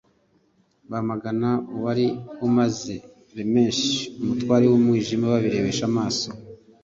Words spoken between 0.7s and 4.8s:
bamagana uwari umaze lamesha umutware